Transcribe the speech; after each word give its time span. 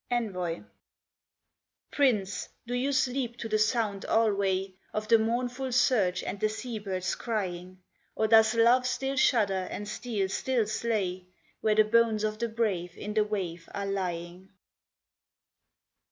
ENVOY 0.09 0.63
Prince, 1.91 2.49
do 2.65 2.73
you 2.73 2.91
sleep 2.91 3.37
to 3.37 3.47
the 3.47 3.59
sound 3.59 4.03
alway 4.05 4.73
Of 4.93 5.07
the 5.07 5.19
mournful 5.19 5.71
surge 5.71 6.23
and 6.23 6.39
the 6.39 6.49
sea 6.49 6.79
birds' 6.79 7.13
crying? 7.13 7.83
Or 8.15 8.27
does 8.27 8.55
love 8.55 8.87
still 8.87 9.15
shudder 9.15 9.67
and 9.69 9.87
steel 9.87 10.27
still 10.27 10.65
slay, 10.65 11.27
Where 11.59 11.75
the 11.75 11.83
bones 11.83 12.23
of 12.23 12.39
the 12.39 12.49
brave 12.49 12.97
in 12.97 13.13
the 13.13 13.23
wave 13.23 13.69
are 13.75 13.85
lying? 13.85 14.49